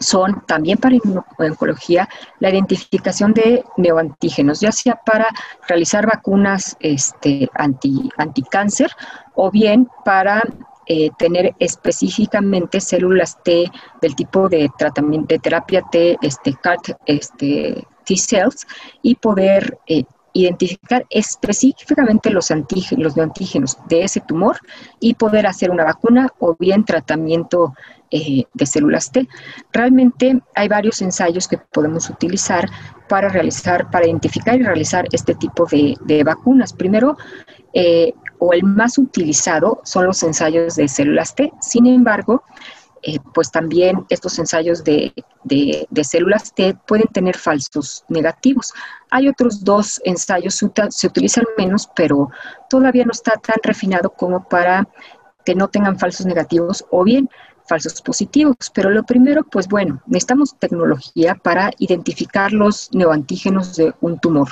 son 0.00 0.42
también 0.46 0.78
para 0.78 0.96
oncología 1.38 2.08
la 2.40 2.50
identificación 2.50 3.32
de 3.32 3.64
neoantígenos, 3.76 4.60
ya 4.60 4.72
sea 4.72 4.96
para 4.96 5.28
realizar 5.68 6.06
vacunas 6.06 6.76
este, 6.80 7.48
anti, 7.54 8.08
anticáncer 8.16 8.90
o 9.34 9.50
bien 9.50 9.88
para 10.04 10.42
eh, 10.86 11.10
tener 11.16 11.54
específicamente 11.58 12.80
células 12.80 13.40
T 13.42 13.70
del 14.00 14.16
tipo 14.16 14.48
de 14.48 14.68
tratamiento 14.76 15.28
de 15.34 15.38
terapia 15.38 15.82
T, 15.90 16.18
este, 16.20 16.54
CAR 16.54 16.78
este, 17.06 17.86
T 18.04 18.16
cells 18.16 18.66
y 19.00 19.14
poder 19.14 19.78
eh, 19.86 20.04
identificar 20.32 21.06
específicamente 21.10 22.30
los, 22.30 22.50
antígenos, 22.50 23.04
los 23.04 23.16
neoantígenos 23.16 23.78
de 23.88 24.04
ese 24.04 24.20
tumor 24.20 24.58
y 25.00 25.14
poder 25.14 25.46
hacer 25.46 25.70
una 25.70 25.84
vacuna 25.84 26.32
o 26.38 26.56
bien 26.58 26.84
tratamiento 26.84 27.74
eh, 28.10 28.44
de 28.52 28.66
células 28.66 29.10
T. 29.10 29.28
Realmente 29.72 30.42
hay 30.54 30.68
varios 30.68 31.00
ensayos 31.00 31.48
que 31.48 31.58
podemos 31.58 32.10
utilizar 32.10 32.68
para 33.08 33.28
realizar, 33.28 33.90
para 33.90 34.06
identificar 34.06 34.58
y 34.58 34.62
realizar 34.62 35.06
este 35.12 35.34
tipo 35.34 35.66
de, 35.66 36.22
vacunas. 36.24 36.72
Primero, 36.72 37.16
eh, 37.72 38.12
o 38.38 38.52
el 38.52 38.64
más 38.64 38.98
utilizado 38.98 39.80
son 39.84 40.06
los 40.06 40.22
ensayos 40.22 40.76
de 40.76 40.88
células 40.88 41.34
T. 41.34 41.52
Sin 41.60 41.86
embargo, 41.86 42.42
eh, 43.02 43.18
pues 43.34 43.50
también 43.50 44.04
estos 44.08 44.38
ensayos 44.38 44.84
de, 44.84 45.12
de, 45.44 46.04
células 46.04 46.54
T 46.54 46.76
pueden 46.86 47.08
tener 47.08 47.36
falsos 47.36 48.04
negativos. 48.08 48.72
Hay 49.10 49.28
otros 49.28 49.64
dos 49.64 50.00
ensayos, 50.04 50.60
se 50.90 51.06
utilizan 51.06 51.44
menos, 51.58 51.88
pero 51.96 52.30
todavía 52.70 53.04
no 53.04 53.10
está 53.10 53.32
tan 53.32 53.56
refinado 53.62 54.10
como 54.10 54.48
para 54.48 54.88
que 55.44 55.54
no 55.54 55.68
tengan 55.68 55.98
falsos 55.98 56.26
negativos 56.26 56.84
o 56.90 57.02
bien 57.02 57.28
falsos 57.66 58.00
positivos. 58.02 58.56
Pero 58.72 58.90
lo 58.90 59.02
primero, 59.02 59.42
pues 59.44 59.66
bueno, 59.66 60.00
necesitamos 60.06 60.56
tecnología 60.58 61.34
para 61.34 61.70
identificar 61.78 62.52
los 62.52 62.88
neoantígenos 62.92 63.76
de 63.76 63.92
un 64.00 64.18
tumor. 64.18 64.48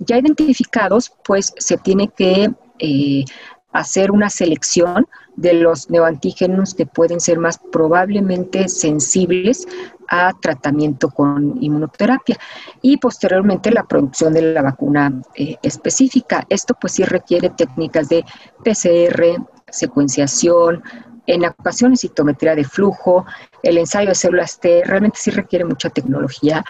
Ya 0.00 0.18
identificados, 0.18 1.12
pues 1.24 1.52
se 1.58 1.76
tiene 1.78 2.08
que 2.08 2.50
eh, 2.78 3.24
hacer 3.72 4.10
una 4.10 4.30
selección 4.30 5.06
de 5.36 5.52
los 5.52 5.90
neoantígenos 5.90 6.74
que 6.74 6.86
pueden 6.86 7.20
ser 7.20 7.38
más 7.38 7.60
probablemente 7.70 8.68
sensibles 8.68 9.66
a 10.08 10.32
tratamiento 10.40 11.10
con 11.10 11.62
inmunoterapia 11.62 12.38
y 12.80 12.96
posteriormente 12.96 13.70
la 13.70 13.84
producción 13.84 14.32
de 14.32 14.42
la 14.42 14.62
vacuna 14.62 15.12
eh, 15.34 15.56
específica. 15.62 16.46
Esto 16.48 16.74
pues 16.80 16.94
sí 16.94 17.04
requiere 17.04 17.50
técnicas 17.50 18.08
de 18.08 18.24
PCR, 18.64 19.42
secuenciación, 19.68 20.82
en 21.26 21.44
ocasiones 21.44 22.00
citometría 22.00 22.54
de 22.54 22.64
flujo, 22.64 23.26
el 23.62 23.78
ensayo 23.78 24.10
de 24.10 24.14
células 24.14 24.60
T, 24.60 24.82
realmente 24.84 25.18
sí 25.20 25.30
requiere 25.30 25.64
mucha 25.64 25.90
tecnología. 25.90 26.64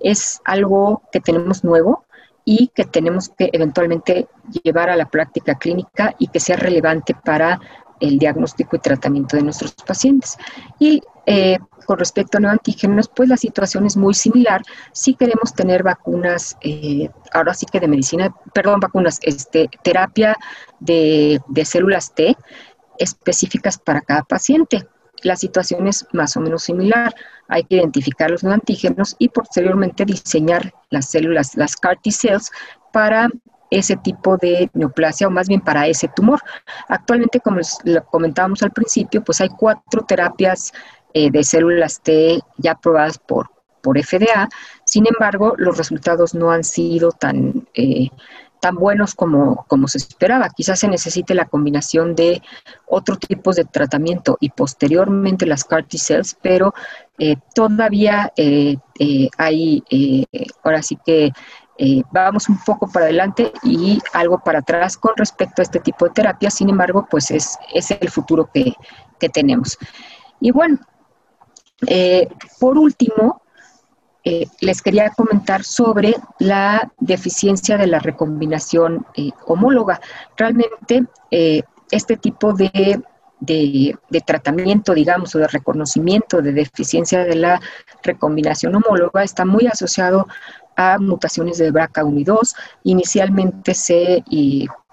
Es 0.00 0.40
algo 0.44 1.02
que 1.12 1.20
tenemos 1.20 1.62
nuevo 1.62 2.04
y 2.44 2.68
que 2.68 2.84
tenemos 2.84 3.28
que 3.28 3.50
eventualmente 3.52 4.26
llevar 4.64 4.88
a 4.88 4.96
la 4.96 5.10
práctica 5.10 5.56
clínica 5.56 6.14
y 6.18 6.28
que 6.28 6.40
sea 6.40 6.56
relevante 6.56 7.14
para 7.14 7.60
el 8.00 8.18
diagnóstico 8.18 8.76
y 8.76 8.80
tratamiento 8.80 9.36
de 9.36 9.42
nuestros 9.42 9.74
pacientes. 9.74 10.36
Y 10.78 11.02
eh, 11.26 11.58
con 11.86 11.98
respecto 11.98 12.38
a 12.38 12.40
neoantígenos, 12.40 13.08
pues 13.08 13.28
la 13.28 13.36
situación 13.36 13.86
es 13.86 13.96
muy 13.96 14.14
similar. 14.14 14.62
Si 14.92 15.14
queremos 15.14 15.54
tener 15.54 15.82
vacunas, 15.82 16.56
eh, 16.60 17.08
ahora 17.32 17.54
sí 17.54 17.66
que 17.66 17.80
de 17.80 17.88
medicina, 17.88 18.34
perdón, 18.52 18.80
vacunas, 18.80 19.18
este, 19.22 19.68
terapia 19.82 20.36
de, 20.80 21.40
de 21.48 21.64
células 21.64 22.14
T 22.14 22.36
específicas 22.98 23.78
para 23.78 24.00
cada 24.00 24.22
paciente. 24.22 24.86
La 25.22 25.36
situación 25.36 25.86
es 25.86 26.06
más 26.12 26.36
o 26.36 26.40
menos 26.40 26.62
similar. 26.62 27.14
Hay 27.48 27.64
que 27.64 27.76
identificar 27.76 28.30
los 28.30 28.44
neoantígenos 28.44 29.16
y 29.18 29.28
posteriormente 29.30 30.04
diseñar 30.04 30.72
las 30.90 31.10
células, 31.10 31.56
las 31.56 31.76
CAR 31.76 31.98
T 32.02 32.10
cells, 32.10 32.50
para 32.92 33.28
ese 33.70 33.96
tipo 33.96 34.36
de 34.36 34.70
neoplasia 34.74 35.26
o 35.26 35.30
más 35.30 35.48
bien 35.48 35.60
para 35.60 35.86
ese 35.86 36.08
tumor. 36.08 36.40
Actualmente, 36.88 37.40
como 37.40 37.60
comentábamos 38.10 38.62
al 38.62 38.70
principio, 38.70 39.22
pues 39.22 39.40
hay 39.40 39.48
cuatro 39.48 40.04
terapias 40.04 40.72
eh, 41.14 41.30
de 41.30 41.42
células 41.42 42.00
T 42.02 42.40
ya 42.58 42.72
aprobadas 42.72 43.18
por, 43.18 43.50
por 43.82 43.98
FDA. 43.98 44.48
Sin 44.84 45.06
embargo, 45.06 45.54
los 45.56 45.76
resultados 45.76 46.34
no 46.34 46.50
han 46.50 46.64
sido 46.64 47.12
tan, 47.12 47.66
eh, 47.74 48.08
tan 48.60 48.74
buenos 48.74 49.14
como, 49.14 49.64
como 49.68 49.88
se 49.88 49.98
esperaba. 49.98 50.50
Quizás 50.50 50.80
se 50.80 50.88
necesite 50.88 51.34
la 51.34 51.46
combinación 51.46 52.14
de 52.14 52.42
otro 52.86 53.16
tipo 53.16 53.52
de 53.52 53.64
tratamiento 53.64 54.36
y 54.40 54.50
posteriormente 54.50 55.46
las 55.46 55.64
CAR 55.64 55.84
T 55.84 55.98
cells, 55.98 56.36
pero 56.42 56.74
eh, 57.18 57.36
todavía 57.54 58.32
hay, 59.38 59.82
ahora 60.62 60.82
sí 60.82 60.98
que 61.04 61.32
eh, 61.80 62.02
vamos 62.10 62.48
un 62.48 62.58
poco 62.58 62.88
para 62.88 63.04
adelante 63.04 63.52
y 63.62 64.00
algo 64.12 64.40
para 64.40 64.58
atrás 64.58 64.96
con 64.96 65.12
respecto 65.16 65.62
a 65.62 65.64
este 65.64 65.78
tipo 65.78 66.06
de 66.06 66.10
terapia, 66.10 66.50
sin 66.50 66.68
embargo, 66.70 67.06
pues 67.08 67.30
es, 67.30 67.56
es 67.72 67.92
el 67.92 68.10
futuro 68.10 68.50
que, 68.52 68.74
tenemos. 69.32 69.78
Y 70.40 70.50
bueno, 70.50 70.78
eh, 71.86 72.28
por 72.58 72.78
último, 72.78 73.42
eh, 74.24 74.46
les 74.60 74.82
quería 74.82 75.10
comentar 75.10 75.62
sobre 75.62 76.16
la 76.40 76.90
deficiencia 76.98 77.76
de 77.76 77.86
la 77.86 78.00
recombinación 78.00 79.06
homóloga. 79.46 80.00
Realmente, 80.36 81.04
este 81.30 82.16
tipo 82.16 82.52
de, 82.52 83.02
de, 83.40 83.96
de, 84.08 84.20
tratamiento, 84.20 84.94
digamos, 84.94 85.34
o 85.34 85.38
de 85.38 85.48
reconocimiento 85.48 86.42
de 86.42 86.52
deficiencia 86.52 87.24
de 87.24 87.34
la 87.34 87.60
recombinación 88.02 88.74
homóloga 88.76 89.22
está 89.22 89.44
muy 89.44 89.66
asociado 89.66 90.26
a 90.78 90.96
mutaciones 90.98 91.58
de 91.58 91.72
BRCA1 91.72 92.20
y 92.20 92.24
2. 92.24 92.54
Inicialmente 92.84 93.74
se, 93.74 94.24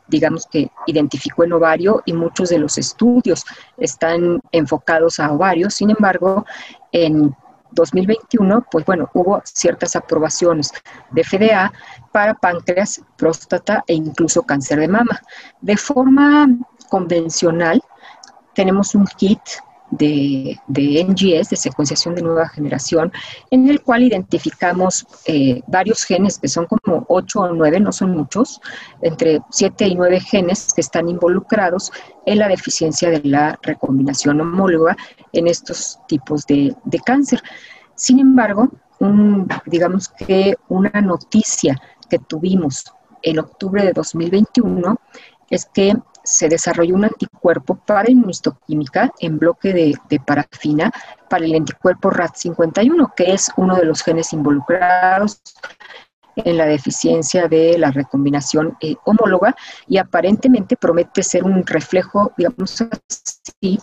digamos 0.08 0.48
que 0.48 0.70
identificó 0.88 1.44
en 1.44 1.54
ovario 1.54 2.02
y 2.06 2.14
muchos 2.14 2.50
de 2.50 2.58
los 2.58 2.78
estudios 2.78 3.46
están 3.78 4.42
enfocados 4.52 5.20
a 5.20 5.32
ovarios. 5.32 5.76
Sin 5.76 5.92
embargo, 5.92 6.44
en 6.92 7.36
2021, 7.72 8.66
pues 8.72 8.84
bueno, 8.86 9.10
hubo 9.14 9.42
ciertas 9.46 9.96
aprobaciones 9.96 10.72
de 11.12 11.24
FDA 11.24 11.72
para 12.12 12.34
páncreas, 12.34 13.02
próstata 13.16 13.84
e 13.88 13.94
incluso 13.94 14.42
cáncer 14.42 14.80
de 14.80 14.88
mama. 14.88 15.22
De 15.62 15.78
forma 15.78 16.48
convencional, 16.90 17.80
tenemos 18.56 18.96
un 18.96 19.06
kit 19.06 19.42
de, 19.92 20.60
NGS, 20.68 21.50
de 21.50 21.56
secuenciación 21.56 22.16
de 22.16 22.22
nueva 22.22 22.50
generación, 22.50 23.12
en 23.52 23.70
el 23.70 23.82
cual 23.82 24.04
identificamos 24.04 25.06
eh, 25.26 25.62
varios 25.68 26.04
genes, 26.04 26.40
que 26.40 26.48
son 26.48 26.66
como 26.66 27.06
8 27.08 27.40
o 27.40 27.54
9, 27.54 27.80
no 27.80 27.92
son 27.92 28.12
muchos, 28.12 28.62
entre 29.02 29.42
7 29.52 29.88
y 29.88 29.96
9 29.96 30.20
genes 30.20 30.74
que 30.74 30.82
están 30.82 31.08
involucrados 31.10 31.92
en 32.26 32.40
la 32.40 32.48
deficiencia 32.48 33.10
de 33.10 33.22
la 33.24 33.58
recombinación 33.62 34.42
homóloga 34.42 34.98
en 35.34 35.48
estos 35.48 36.00
tipos 36.08 36.46
de, 36.46 36.76
de 36.84 37.00
cáncer. 37.00 37.42
Sin 37.96 38.20
embargo, 38.20 38.70
un, 39.00 39.48
digamos 39.66 40.10
que 40.10 40.56
una 40.70 41.02
noticia 41.02 41.80
que 42.10 42.20
tuvimos 42.20 42.86
en 43.22 43.40
octubre 43.40 43.84
de 43.84 43.94
2021 43.94 45.00
es 45.50 45.66
que 45.66 45.96
se 46.26 46.50
desarrolló 46.50 46.96
un 46.96 47.06
anticuerpo 47.06 47.76
para 47.76 48.12
inmunohistoquímica 48.12 49.12
en 49.20 49.38
bloque 49.38 49.74
de, 49.74 50.20
parafina 50.26 50.92
para 51.30 51.46
el 51.46 51.56
anticuerpo 51.56 52.10
RAT51, 52.10 53.14
que 53.16 53.34
es 53.34 53.52
uno 53.58 53.76
de 53.76 53.86
los 53.86 54.02
genes 54.04 54.34
involucrados 54.34 55.42
en 56.36 56.58
la 56.58 56.66
deficiencia 56.66 57.48
de 57.48 57.78
la 57.78 57.92
recombinación 57.92 58.76
eh, 58.82 58.96
homóloga 59.06 59.56
y 59.88 59.98
aparentemente 59.98 60.76
promete 60.76 61.24
ser 61.24 61.46
un 61.46 61.66
reflejo, 61.66 62.34
digamos 62.36 62.82
así, 62.82 63.80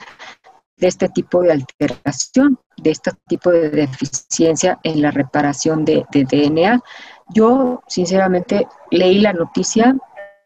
de 0.76 0.88
este 0.88 1.08
tipo 1.08 1.42
de 1.42 1.52
alteración, 1.52 2.58
de 2.76 2.90
este 2.90 3.12
tipo 3.28 3.50
de 3.50 3.70
deficiencia 3.70 4.78
en 4.82 5.00
la 5.00 5.12
reparación 5.12 5.84
de, 5.84 6.04
de 6.10 6.24
DNA. 6.24 6.82
Yo, 7.28 7.82
sinceramente, 7.86 8.66
leí 8.90 9.20
la 9.20 9.32
noticia, 9.32 9.96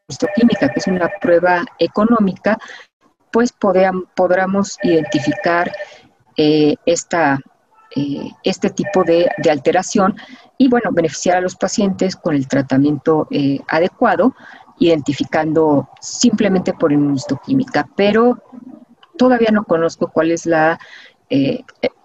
histoquímica, 0.09 0.69
que 0.69 0.79
es 0.79 0.87
una 0.87 1.11
prueba 1.21 1.65
económica, 1.79 2.59
pues 3.31 3.53
podamos 3.53 4.79
identificar 4.83 5.71
eh, 6.37 6.77
esta, 6.87 7.41
eh, 7.95 8.31
este 8.45 8.71
tipo 8.71 9.03
de, 9.05 9.29
alteración 9.51 10.17
y, 10.59 10.69
bueno, 10.69 10.91
beneficiar 10.93 11.39
a 11.39 11.41
los 11.41 11.57
pacientes 11.57 12.17
con 12.17 12.35
el 12.35 12.47
tratamiento 12.47 13.27
eh, 13.31 13.61
adecuado, 13.69 14.35
identificando 14.79 15.89
simplemente 16.01 16.73
por 16.73 16.93
inmunohistoquímica. 16.93 17.89
Pero 17.97 18.43
todavía 19.19 19.51
no 19.53 19.65
conozco 19.65 20.09
cuál 20.09 20.31
es 20.31 20.47
la 20.47 20.79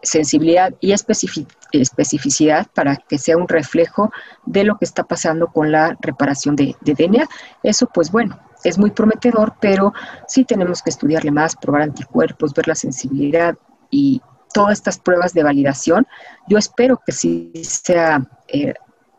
sensibilidad 0.02 0.74
y 0.80 0.94
especificidad 0.94 2.68
para 2.74 2.96
que 2.96 3.18
sea 3.18 3.38
un 3.38 3.48
reflejo 3.48 4.12
de 4.46 4.64
lo 4.64 4.78
que 4.78 4.86
está 4.86 5.04
pasando 5.04 5.48
con 5.48 5.72
la 5.72 5.98
reparación 6.02 6.56
de, 6.56 6.76
DNA. 6.82 7.28
Eso, 7.64 7.88
pues 7.88 8.12
bueno, 8.12 8.40
es 8.64 8.78
muy 8.78 8.92
prometedor, 8.92 9.54
pero 9.60 9.94
sí 10.28 10.46
tenemos 10.46 10.82
que 10.82 10.90
estudiarle 10.90 11.32
más, 11.32 11.56
probar 11.56 11.84
anticuerpos, 11.84 12.54
ver 12.54 12.68
la 12.68 12.76
sensibilidad 12.76 13.56
y 13.90 14.22
todas 14.54 14.74
estas 14.74 15.00
pruebas 15.00 15.34
de 15.34 15.44
validación. 15.44 16.08
Yo 16.48 16.58
espero 16.58 17.02
que 17.06 17.12
sí 17.12 17.52
sea, 17.64 18.28
eh, 18.48 18.74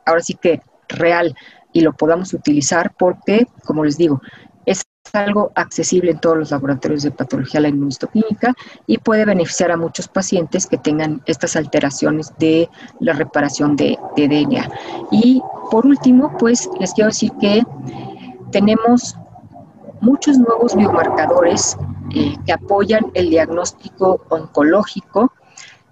ahora 0.04 0.20
sí 0.20 0.34
que 0.34 0.60
real 0.88 1.34
y 1.72 1.80
lo 1.80 1.94
podamos 1.94 2.34
utilizar 2.34 2.94
porque, 2.98 3.46
como 3.64 3.84
les 3.84 3.96
digo, 3.96 4.20
algo 5.12 5.52
accesible 5.54 6.12
en 6.12 6.20
todos 6.20 6.38
los 6.38 6.50
laboratorios 6.50 7.02
de 7.02 7.10
patología 7.10 7.60
la 7.60 7.68
inmunistoquímica 7.68 8.54
y 8.86 8.98
puede 8.98 9.24
beneficiar 9.24 9.70
a 9.70 9.76
muchos 9.76 10.08
pacientes 10.08 10.66
que 10.66 10.78
tengan 10.78 11.22
estas 11.26 11.56
alteraciones 11.56 12.32
de 12.38 12.68
la 13.00 13.12
reparación 13.12 13.76
de, 13.76 13.98
DNA. 14.16 14.70
Y 15.10 15.42
por 15.70 15.86
último, 15.86 16.36
pues 16.38 16.68
les 16.80 16.92
quiero 16.94 17.08
decir 17.08 17.30
que 17.40 17.62
tenemos 18.50 19.16
muchos 20.00 20.38
nuevos 20.38 20.74
biomarcadores 20.74 21.76
eh, 22.14 22.34
que 22.46 22.52
apoyan 22.52 23.10
el 23.14 23.30
diagnóstico 23.30 24.24
oncológico. 24.30 25.32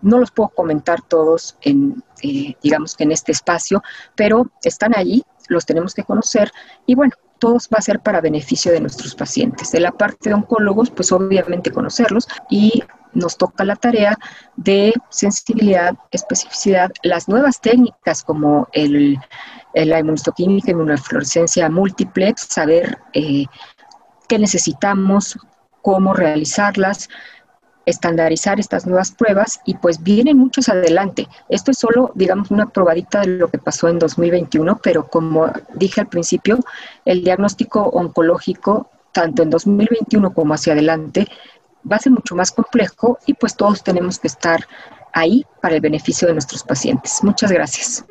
No 0.02 0.18
los 0.18 0.30
puedo 0.30 0.48
comentar 0.48 1.02
todos 1.02 1.59
en, 1.61 2.02
eh, 2.22 2.54
digamos 2.62 2.96
que 2.96 3.04
en 3.04 3.12
este 3.12 3.33
espacio, 3.33 3.83
pero 4.14 4.50
están 4.64 4.96
allí, 4.96 5.22
los 5.48 5.66
tenemos 5.66 5.92
que 5.92 6.04
conocer 6.04 6.50
y 6.87 6.94
bueno, 6.94 7.12
todos 7.40 7.68
va 7.72 7.79
a 7.79 7.83
ser 7.83 7.98
para 8.00 8.20
beneficio 8.20 8.70
de 8.70 8.81
nuestros 8.81 9.16
pacientes. 9.16 9.72
De 9.72 9.81
la 9.81 9.90
parte 9.90 10.29
de 10.29 10.35
oncólogos, 10.35 10.90
pues 10.90 11.11
obviamente 11.11 11.72
conocerlos 11.72 12.29
y 12.48 12.85
nos 13.12 13.37
toca 13.37 13.64
la 13.64 13.74
tarea 13.74 14.16
de 14.57 14.94
sensibilidad, 15.09 15.94
especificidad, 16.12 16.92
las 17.03 17.29
nuevas 17.29 17.61
técnicas 17.61 18.22
como 18.22 18.68
el, 18.72 19.18
la 19.74 19.98
inmunohistoquímica, 19.98 20.70
inmunofluorescencia 20.70 21.68
multiplex, 21.68 22.46
saber 22.48 22.98
eh, 23.12 23.46
qué 24.29 24.38
necesitamos, 24.38 25.37
cómo 25.83 26.14
realizarlas, 26.14 27.09
estandarizar 27.86 28.60
estas 28.60 28.86
nuevas 28.86 29.10
pruebas 29.12 29.60
y 29.64 29.74
pues 29.74 30.02
vienen 30.02 30.36
muchos 30.36 30.68
adelante. 30.68 31.28
Esto 31.48 31.70
es 31.70 31.78
solo, 31.78 32.12
digamos, 32.14 32.50
una 32.50 32.68
probadita 32.68 33.20
de 33.20 33.38
lo 33.38 33.48
que 33.48 33.58
pasó 33.58 33.88
en 33.88 33.98
2021, 33.98 34.80
pero 34.82 35.08
como 35.08 35.50
dije 35.74 36.00
al 36.00 36.08
principio, 36.08 36.58
el 37.04 37.24
diagnóstico 37.24 37.82
oncológico, 37.82 38.90
tanto 39.12 39.42
en 39.42 39.50
2021 39.50 40.32
como 40.32 40.54
hacia 40.54 40.72
adelante, 40.72 41.26
va 41.90 41.96
a 41.96 42.00
ser 42.00 42.12
mucho 42.12 42.36
más 42.36 42.52
complejo 42.52 43.18
y 43.26 43.34
pues 43.34 43.56
todos 43.56 43.82
tenemos 43.82 44.18
que 44.18 44.28
estar 44.28 44.66
ahí 45.12 45.44
para 45.60 45.74
el 45.74 45.80
beneficio 45.80 46.28
de 46.28 46.34
nuestros 46.34 46.62
pacientes. 46.62 47.22
Muchas 47.22 47.50
gracias. 47.50 48.04